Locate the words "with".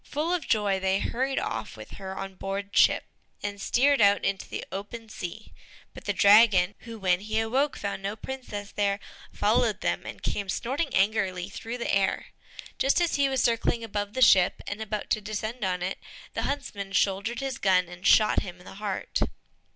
1.77-1.91